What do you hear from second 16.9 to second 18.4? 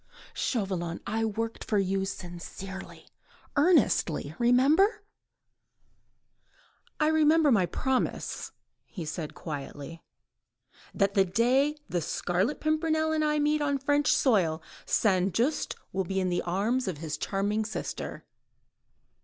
his charming sister."